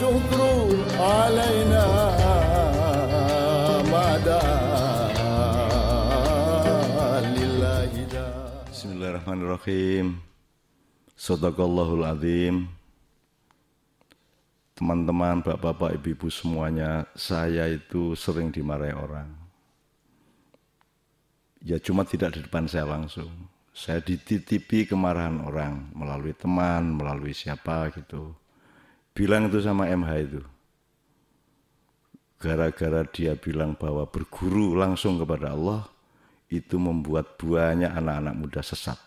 والشكر 0.00 0.40
علينا 0.96 1.84
ما 3.92 4.08
دام 4.24 5.12
لله 7.36 7.92
دام 8.08 8.56
Bismillahirrahmanirrahim. 8.72 10.06
Sadaqallahul 11.12 12.08
azim. 12.08 12.72
Teman-teman, 14.80 15.44
bapak-bapak, 15.44 16.00
ibu-ibu 16.00 16.32
semuanya, 16.32 17.04
saya 17.12 17.68
itu 17.68 18.16
sering 18.16 18.48
dimarahi 18.48 18.96
orang. 18.96 19.28
Ya 21.60 21.76
cuma 21.76 22.08
tidak 22.08 22.32
di 22.36 22.40
depan 22.48 22.64
saya 22.64 22.88
langsung. 22.88 23.28
Saya 23.76 24.00
dititipi 24.00 24.88
kemarahan 24.88 25.44
orang 25.44 25.92
melalui 25.92 26.32
teman, 26.32 26.96
melalui 26.96 27.36
siapa 27.36 27.92
gitu. 27.92 28.32
Bilang 29.11 29.51
itu 29.51 29.59
sama 29.59 29.91
MH 29.91 30.11
itu. 30.23 30.41
Gara-gara 32.41 33.05
dia 33.05 33.37
bilang 33.37 33.77
bahwa 33.77 34.07
berguru 34.09 34.73
langsung 34.73 35.21
kepada 35.21 35.53
Allah, 35.53 35.85
itu 36.51 36.75
membuat 36.75 37.37
banyak 37.39 37.91
anak-anak 37.91 38.35
muda 38.35 38.61
sesat. 38.65 38.99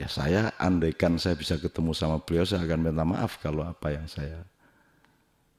Ya 0.00 0.08
saya 0.08 0.50
andaikan 0.56 1.20
saya 1.20 1.36
bisa 1.36 1.60
ketemu 1.60 1.92
sama 1.92 2.24
beliau 2.24 2.48
saya 2.48 2.64
akan 2.64 2.80
minta 2.88 3.04
maaf 3.04 3.36
kalau 3.36 3.68
apa 3.68 3.92
yang 3.92 4.08
saya 4.08 4.48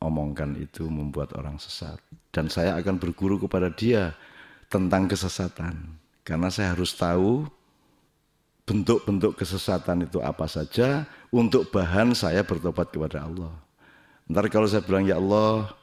omongkan 0.02 0.58
itu 0.58 0.90
membuat 0.90 1.38
orang 1.38 1.62
sesat. 1.62 2.02
Dan 2.34 2.50
saya 2.50 2.74
akan 2.82 2.98
berguru 2.98 3.38
kepada 3.38 3.70
dia 3.70 4.18
tentang 4.66 5.06
kesesatan. 5.06 5.94
Karena 6.26 6.50
saya 6.50 6.74
harus 6.74 6.92
tahu 6.98 7.46
bentuk-bentuk 8.72 9.36
kesesatan 9.36 10.08
itu 10.08 10.24
apa 10.24 10.48
saja 10.48 11.04
untuk 11.28 11.68
bahan 11.76 12.16
saya 12.16 12.40
bertobat 12.48 12.88
kepada 12.88 13.28
Allah. 13.28 13.52
Ntar 14.32 14.48
kalau 14.48 14.64
saya 14.64 14.80
bilang 14.80 15.04
ya 15.04 15.20
Allah 15.20 15.76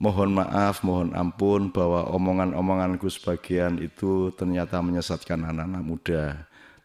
mohon 0.00 0.32
maaf, 0.32 0.80
mohon 0.80 1.12
ampun 1.12 1.68
bahwa 1.68 2.08
omongan-omonganku 2.08 3.04
sebagian 3.12 3.76
itu 3.84 4.32
ternyata 4.32 4.80
menyesatkan 4.80 5.44
anak-anak 5.44 5.82
muda. 5.84 6.22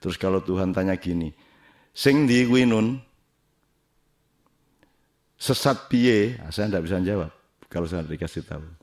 Terus 0.03 0.19
kalau 0.19 0.43
Tuhan 0.43 0.75
tanya 0.75 0.99
gini, 0.99 1.31
sing 1.95 2.27
di 2.27 2.43
winun 2.43 2.99
sesat 5.39 5.87
piye? 5.87 6.35
Nah, 6.43 6.51
saya 6.51 6.67
tidak 6.67 6.83
bisa 6.91 6.99
jawab 6.99 7.31
kalau 7.71 7.87
saya 7.87 8.03
dikasih 8.03 8.43
tahu. 8.43 8.82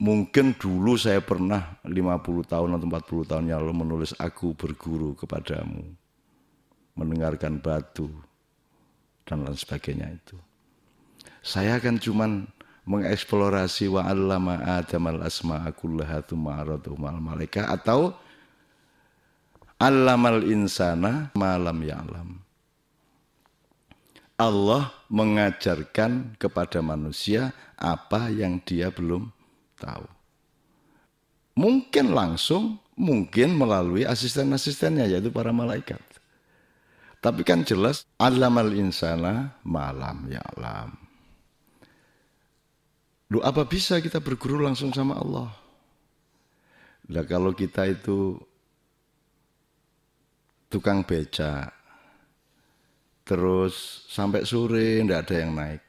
Mungkin 0.00 0.56
dulu 0.56 0.96
saya 0.96 1.20
pernah 1.20 1.76
50 1.84 2.48
tahun 2.48 2.70
atau 2.80 2.86
40 2.88 3.30
tahun 3.30 3.44
yang 3.52 3.60
lalu 3.60 3.84
menulis 3.84 4.16
aku 4.16 4.56
berguru 4.56 5.12
kepadamu. 5.12 5.92
Mendengarkan 6.96 7.60
batu 7.60 8.08
dan 9.28 9.44
lain 9.44 9.60
sebagainya 9.60 10.08
itu. 10.08 10.40
Saya 11.44 11.76
kan 11.84 12.00
cuman 12.00 12.48
mengeksplorasi 12.88 13.92
wa 13.92 14.08
allama 14.08 14.56
adamal 14.80 15.20
asma'a 15.20 15.68
kullaha 15.76 16.24
thumma 16.24 16.64
mal 16.64 17.20
malaika 17.20 17.68
atau 17.68 18.16
Allamal 19.80 20.44
insana 20.44 21.32
malam 21.32 21.80
ya'lam. 21.80 22.36
Allah 24.36 24.92
mengajarkan 25.08 26.36
kepada 26.36 26.84
manusia 26.84 27.56
apa 27.80 28.28
yang 28.28 28.60
dia 28.60 28.92
belum 28.92 29.32
tahu. 29.80 30.04
Mungkin 31.56 32.12
langsung, 32.12 32.76
mungkin 32.94 33.56
melalui 33.56 34.04
asisten-asistennya 34.04 35.08
yaitu 35.08 35.32
para 35.32 35.50
malaikat. 35.50 36.00
Tapi 37.20 37.44
kan 37.44 37.64
jelas 37.64 38.04
allamal 38.16 38.72
insana 38.72 39.56
malam 39.60 40.24
ya'lam. 40.28 40.96
Lu 43.30 43.44
apa 43.44 43.68
bisa 43.68 44.00
kita 44.00 44.24
berguru 44.24 44.64
langsung 44.64 44.90
sama 44.90 45.20
Allah? 45.20 45.52
Nah 47.10 47.24
kalau 47.28 47.52
kita 47.52 47.86
itu 47.86 48.40
tukang 50.72 51.04
beca. 51.04 51.68
Terus 53.22 54.06
sampai 54.10 54.42
sore 54.42 55.04
ndak 55.04 55.28
ada 55.28 55.34
yang 55.44 55.52
naik. 55.54 55.84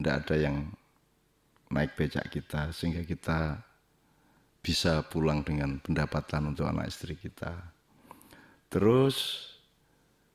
Ndak 0.00 0.14
ada 0.24 0.36
yang 0.38 0.56
naik 1.70 1.98
becak 1.98 2.30
kita 2.30 2.70
sehingga 2.70 3.02
kita 3.02 3.62
bisa 4.62 5.02
pulang 5.06 5.46
dengan 5.46 5.78
pendapatan 5.78 6.50
untuk 6.50 6.66
anak 6.66 6.90
istri 6.90 7.14
kita. 7.14 7.54
Terus 8.66 9.46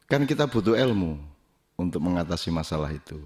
kan 0.07 0.23
kita 0.23 0.47
butuh 0.47 0.75
ilmu 0.79 1.19
untuk 1.75 1.99
mengatasi 1.99 2.47
masalah 2.51 2.91
itu. 2.95 3.19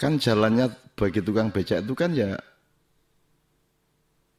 Kan 0.00 0.16
jalannya 0.16 0.72
bagi 0.96 1.20
tukang 1.20 1.52
becak 1.52 1.84
itu 1.84 1.92
kan 1.92 2.12
ya 2.16 2.40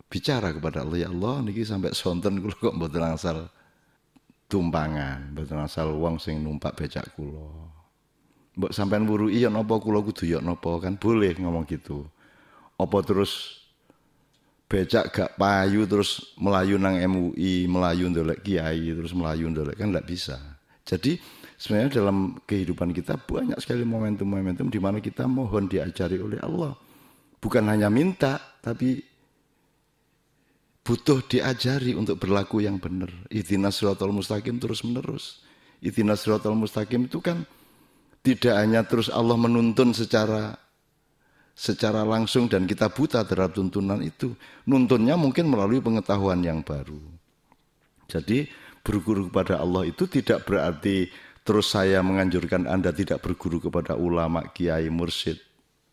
bicara 0.10 0.54
kepada 0.54 0.86
Allah 0.86 1.06
ya 1.06 1.10
Allah 1.10 1.42
niki 1.42 1.66
sampai 1.66 1.92
sonten 1.92 2.40
kula 2.40 2.56
kok 2.56 2.76
mboten 2.78 3.04
asal 3.04 3.38
tumpangan 4.46 5.34
mboten 5.34 5.60
asal 5.66 5.98
wong 5.98 6.22
sing 6.22 6.40
numpak 6.46 6.78
becak 6.78 7.10
kula 7.18 7.65
mbok 8.56 8.72
sampean 8.72 9.04
wuru 9.08 9.28
iya 9.28 9.52
napa 9.52 9.78
kula 9.80 10.00
kudu 10.04 10.28
ya 10.28 10.40
napa 10.40 10.80
kan 10.80 10.96
boleh 10.96 11.36
ngomong 11.40 11.68
gitu 11.68 12.08
apa 12.76 12.98
terus 13.04 13.64
becak 14.66 15.14
gak 15.14 15.32
payu 15.38 15.86
terus 15.86 16.36
melayu 16.40 16.76
nang 16.82 16.98
MUI 16.98 17.70
melayu 17.70 18.10
ndolek 18.10 18.42
kiai 18.42 18.96
terus 18.96 19.14
melayu 19.14 19.52
ndolek 19.52 19.78
kan 19.78 19.94
nggak 19.94 20.08
bisa 20.08 20.40
jadi 20.88 21.20
sebenarnya 21.56 22.02
dalam 22.02 22.40
kehidupan 22.44 22.92
kita 22.96 23.20
banyak 23.20 23.60
sekali 23.62 23.86
momentum-momentum 23.86 24.68
di 24.72 24.80
mana 24.82 24.98
kita 25.00 25.30
mohon 25.30 25.70
diajari 25.70 26.18
oleh 26.18 26.42
Allah 26.42 26.74
bukan 27.40 27.64
hanya 27.70 27.94
minta 27.94 28.42
tapi 28.64 29.16
butuh 30.86 31.26
diajari 31.26 31.98
untuk 31.98 32.22
berlaku 32.22 32.62
yang 32.62 32.78
benar. 32.78 33.10
Ihdinas 33.34 33.82
siratal 33.82 34.14
mustaqim 34.14 34.62
terus 34.62 34.86
menerus. 34.86 35.42
Ihdinas 35.82 36.22
siratal 36.22 36.54
mustaqim 36.54 37.10
itu 37.10 37.18
kan 37.20 37.42
tidak 38.26 38.56
hanya 38.58 38.82
terus 38.82 39.14
Allah 39.14 39.38
menuntun 39.38 39.94
secara 39.94 40.58
secara 41.54 42.02
langsung 42.02 42.50
dan 42.50 42.66
kita 42.66 42.90
buta 42.90 43.22
terhadap 43.22 43.54
tuntunan 43.54 44.02
itu. 44.02 44.34
Nuntunnya 44.66 45.14
mungkin 45.14 45.46
melalui 45.46 45.78
pengetahuan 45.80 46.42
yang 46.42 46.66
baru. 46.66 46.98
Jadi 48.10 48.50
berguru 48.82 49.30
kepada 49.30 49.62
Allah 49.62 49.86
itu 49.86 50.10
tidak 50.10 50.50
berarti 50.50 51.10
terus 51.46 51.70
saya 51.70 52.02
menganjurkan 52.02 52.66
Anda 52.66 52.90
tidak 52.90 53.22
berguru 53.22 53.62
kepada 53.62 53.94
ulama, 53.94 54.50
kiai, 54.50 54.90
mursyid, 54.90 55.38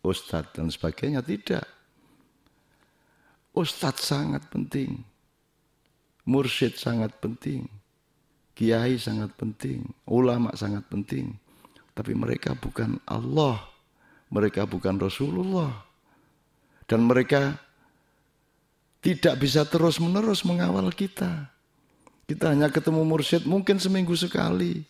ustadz 0.01 0.57
dan 0.57 0.73
sebagainya. 0.73 1.21
Tidak. 1.21 1.65
Ustadz 3.53 4.09
sangat 4.09 4.49
penting. 4.49 5.05
Mursyid 6.25 6.81
sangat 6.81 7.13
penting. 7.21 7.69
Kiai 8.57 8.97
sangat 8.97 9.33
penting. 9.37 9.85
Ulama 10.09 10.53
sangat 10.57 10.89
penting. 10.89 11.37
Tapi 11.93 12.13
mereka 12.17 12.57
bukan 12.57 12.97
Allah. 13.05 13.61
Mereka 14.33 14.65
bukan 14.65 14.97
Rasulullah. 14.97 15.85
Dan 16.89 17.05
mereka 17.05 17.57
tidak 19.05 19.37
bisa 19.37 19.63
terus-menerus 19.63 20.41
mengawal 20.43 20.89
kita. 20.89 21.53
Kita 22.25 22.49
hanya 22.49 22.71
ketemu 22.73 23.05
mursyid 23.05 23.45
mungkin 23.45 23.77
seminggu 23.77 24.17
sekali. 24.17 24.81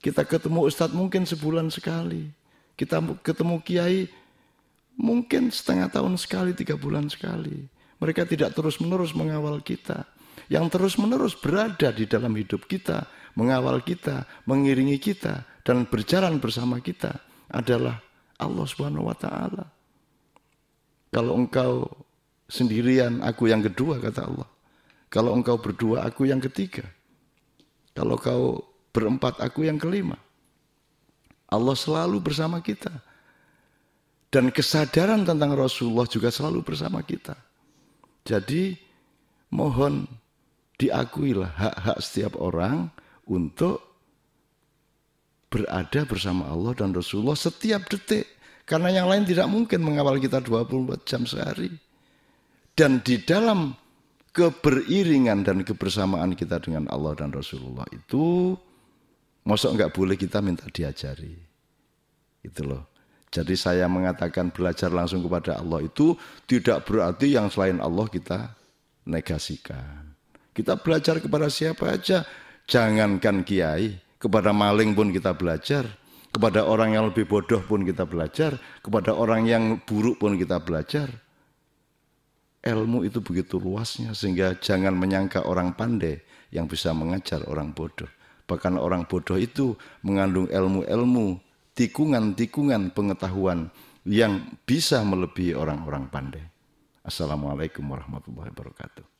Kita 0.00 0.24
ketemu 0.24 0.64
ustadz 0.64 0.94
mungkin 0.96 1.26
sebulan 1.26 1.68
sekali. 1.74 2.30
Kita 2.78 3.02
ketemu 3.20 3.60
kiai 3.60 4.08
Mungkin 5.00 5.48
setengah 5.48 5.88
tahun 5.88 6.20
sekali, 6.20 6.52
tiga 6.52 6.76
bulan 6.76 7.08
sekali. 7.08 7.64
Mereka 8.04 8.28
tidak 8.28 8.52
terus-menerus 8.52 9.16
mengawal 9.16 9.64
kita. 9.64 10.04
Yang 10.52 10.76
terus-menerus 10.76 11.32
berada 11.40 11.88
di 11.88 12.04
dalam 12.04 12.36
hidup 12.36 12.68
kita, 12.68 13.08
mengawal 13.32 13.80
kita, 13.80 14.28
mengiringi 14.44 15.00
kita, 15.00 15.48
dan 15.64 15.84
berjalan 15.88 16.40
bersama 16.40 16.80
kita 16.80 17.20
adalah 17.50 18.00
Allah 18.40 18.66
Subhanahu 18.66 19.10
wa 19.10 19.16
Ta'ala. 19.16 19.64
Kalau 21.10 21.36
engkau 21.36 21.84
sendirian, 22.46 23.20
aku 23.20 23.50
yang 23.50 23.60
kedua, 23.60 23.98
kata 23.98 24.24
Allah. 24.24 24.48
Kalau 25.10 25.34
engkau 25.34 25.58
berdua, 25.58 26.06
aku 26.06 26.30
yang 26.30 26.38
ketiga. 26.38 26.86
Kalau 27.92 28.14
kau 28.14 28.62
berempat, 28.94 29.42
aku 29.42 29.66
yang 29.66 29.76
kelima. 29.76 30.14
Allah 31.50 31.74
selalu 31.74 32.22
bersama 32.22 32.62
kita. 32.62 32.94
Dan 34.30 34.54
kesadaran 34.54 35.26
tentang 35.26 35.58
Rasulullah 35.58 36.06
juga 36.06 36.30
selalu 36.30 36.62
bersama 36.62 37.02
kita. 37.02 37.34
Jadi 38.22 38.78
mohon 39.50 40.06
diakuilah 40.78 41.50
hak-hak 41.50 41.98
setiap 41.98 42.38
orang 42.38 42.94
untuk 43.26 43.89
berada 45.50 46.06
bersama 46.06 46.46
Allah 46.48 46.72
dan 46.78 46.94
Rasulullah 46.94 47.36
setiap 47.36 47.90
detik. 47.90 48.24
Karena 48.64 48.94
yang 48.94 49.10
lain 49.10 49.26
tidak 49.26 49.50
mungkin 49.50 49.82
mengawal 49.82 50.22
kita 50.22 50.38
24 50.38 51.02
jam 51.02 51.26
sehari. 51.26 51.74
Dan 52.78 53.02
di 53.02 53.18
dalam 53.18 53.74
keberiringan 54.30 55.42
dan 55.42 55.66
kebersamaan 55.66 56.38
kita 56.38 56.62
dengan 56.62 56.86
Allah 56.86 57.18
dan 57.18 57.34
Rasulullah 57.34 57.82
itu 57.90 58.54
Mosok 59.40 59.72
nggak 59.72 59.92
boleh 59.96 60.16
kita 60.20 60.44
minta 60.44 60.68
diajari. 60.68 61.32
Itu 62.44 62.68
loh. 62.68 62.92
Jadi 63.30 63.54
saya 63.54 63.86
mengatakan 63.86 64.50
belajar 64.50 64.90
langsung 64.90 65.22
kepada 65.22 65.62
Allah 65.62 65.86
itu 65.86 66.18
tidak 66.50 66.82
berarti 66.84 67.38
yang 67.38 67.46
selain 67.46 67.78
Allah 67.78 68.10
kita 68.10 68.52
negasikan. 69.06 70.12
Kita 70.50 70.74
belajar 70.82 71.22
kepada 71.22 71.46
siapa 71.46 71.94
aja, 71.94 72.26
jangankan 72.66 73.46
kiai, 73.46 73.96
kepada 74.20 74.52
maling 74.52 74.92
pun 74.92 75.08
kita 75.08 75.32
belajar, 75.32 75.88
kepada 76.30 76.68
orang 76.68 76.94
yang 76.94 77.08
lebih 77.08 77.24
bodoh 77.24 77.64
pun 77.64 77.82
kita 77.82 78.04
belajar, 78.04 78.60
kepada 78.84 79.16
orang 79.16 79.48
yang 79.48 79.80
buruk 79.82 80.20
pun 80.20 80.36
kita 80.36 80.60
belajar. 80.60 81.08
Ilmu 82.60 83.08
itu 83.08 83.24
begitu 83.24 83.56
luasnya 83.56 84.12
sehingga 84.12 84.52
jangan 84.60 84.92
menyangka 84.92 85.48
orang 85.48 85.72
pandai 85.72 86.20
yang 86.52 86.68
bisa 86.68 86.92
mengajar 86.92 87.40
orang 87.48 87.72
bodoh. 87.72 88.06
Bahkan 88.44 88.76
orang 88.76 89.08
bodoh 89.08 89.40
itu 89.40 89.72
mengandung 90.04 90.44
ilmu-ilmu 90.52 91.40
tikungan-tikungan 91.72 92.92
pengetahuan 92.92 93.72
yang 94.04 94.44
bisa 94.68 95.00
melebihi 95.00 95.56
orang-orang 95.56 96.12
pandai. 96.12 96.44
Assalamualaikum 97.00 97.88
warahmatullahi 97.88 98.52
wabarakatuh. 98.52 99.19